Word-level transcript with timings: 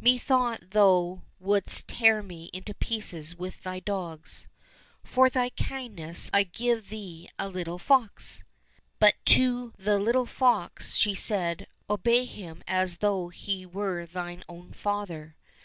Methought 0.00 0.70
thou 0.72 1.22
wouldst 1.38 1.86
tear 1.86 2.20
me 2.20 2.46
in 2.46 2.64
pieces 2.80 3.36
with 3.36 3.62
thy 3.62 3.78
dogs. 3.78 4.48
For 5.04 5.30
thy 5.30 5.50
kindness 5.50 6.28
I'll 6.34 6.42
give 6.42 6.88
thee 6.88 7.30
a 7.38 7.48
little 7.48 7.78
fox." 7.78 8.42
But 8.98 9.14
to 9.26 9.74
the 9.78 10.00
little 10.00 10.26
fox 10.26 10.96
she 10.96 11.14
said," 11.14 11.68
Obey 11.88 12.24
him 12.24 12.64
as 12.66 12.96
though 12.96 13.28
he 13.28 13.64
were 13.64 14.06
thine 14.06 14.42
own 14.48 14.72
father." 14.72 15.36